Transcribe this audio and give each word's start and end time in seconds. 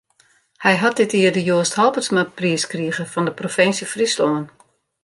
Hy 0.63 0.73
hat 0.83 0.95
dit 1.01 1.11
jier 1.17 1.33
de 1.35 1.43
Joast 1.49 1.77
Halbertsmapriis 1.81 2.67
krige 2.73 3.05
fan 3.13 3.25
de 3.27 3.33
Provinsje 3.43 3.85
Fryslân. 3.93 4.43